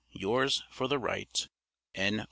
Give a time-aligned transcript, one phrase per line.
[0.13, 1.47] Yours, for the right,
[1.93, 2.19] N.R.